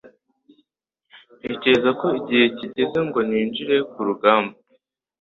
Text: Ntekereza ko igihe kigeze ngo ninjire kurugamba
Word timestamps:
Ntekereza 1.39 1.89
ko 1.99 2.05
igihe 2.19 2.45
kigeze 2.57 2.99
ngo 3.07 3.19
ninjire 3.29 3.75
kurugamba 3.91 4.55